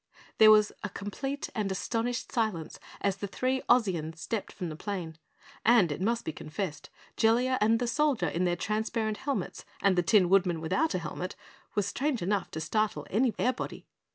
[0.39, 5.19] There was a complete and astonished silence as the three Ozians stepped from the plane.
[5.63, 10.01] And it must be confessed, Jellia and the Soldier in their transparent helmets, and the
[10.01, 11.35] Tin Woodman without a helmet,
[11.75, 13.85] were strange enough to startle any airbody.